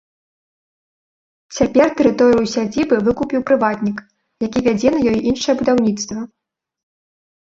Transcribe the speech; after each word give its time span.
Цяпер 1.57 1.87
тэрыторыю 1.99 2.43
сядзібы 2.55 2.95
выкупіў 3.09 3.45
прыватнік, 3.53 3.97
які 4.45 4.59
вядзе 4.69 4.89
на 4.97 5.07
ёй 5.13 5.17
іншае 5.33 5.55
будаўніцтва. 5.61 6.19